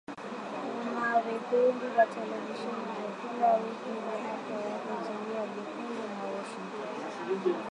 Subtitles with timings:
[0.79, 7.55] una vipindi vya televisheni vya kila wiki vya Afya Yako Zulia Jekundu na Washingotn